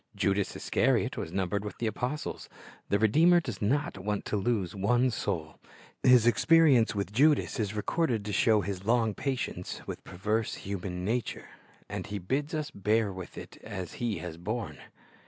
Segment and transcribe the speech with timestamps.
[0.15, 2.49] Judas Iscariot was numbered with the apostles.
[2.89, 5.59] The Redeemer does not want to lose one soul;
[6.01, 11.49] His experience with Judas is recorded to show His long patience with perverse human nature;
[11.87, 14.79] and He bids us bear with it as He has borne.